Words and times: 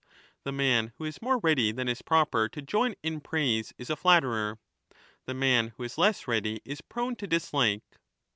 The 0.45 0.51
man 0.51 0.93
who 0.97 1.05
is 1.05 1.21
more 1.21 1.37
ready 1.37 1.71
than 1.71 1.87
is 1.87 2.01
proper 2.01 2.49
to 2.49 2.61
join 2.63 2.95
in 3.03 3.21
praise 3.21 3.71
is 3.77 3.91
a 3.91 3.95
flatterer; 3.95 4.57
the 5.27 5.35
man 5.35 5.73
who 5.77 5.83
is 5.83 5.95
less 5.95 6.27
ready 6.27 6.59
is 6.65 6.81
prone 6.81 7.15
to 7.17 7.27
dislike. 7.27 7.83